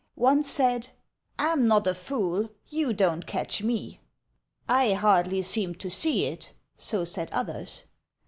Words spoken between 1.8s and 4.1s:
a fool; you don't catch me:"